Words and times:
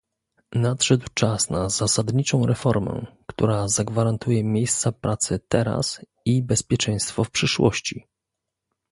Nadszedł 0.55 1.07
czas 1.13 1.49
na 1.49 1.69
zasadniczą 1.69 2.45
reformę, 2.45 3.05
która 3.27 3.67
zagwarantuje 3.67 4.43
miejsca 4.43 4.91
pracy 4.91 5.39
teraz 5.47 6.05
i 6.25 6.43
bezpieczeństwo 6.43 7.23
w 7.23 7.31
przyszłości 7.31 8.05